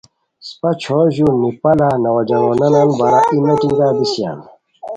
اسپہ 0.43 0.69
چھور 0.81 1.05
ژون 1.15 1.33
نیپالا 1.41 1.89
نوجوانوان 2.03 2.89
بارا 2.99 3.19
ای 3.31 3.37
میٹنگہ 3.45 3.87
بیسیان۔ 3.97 4.39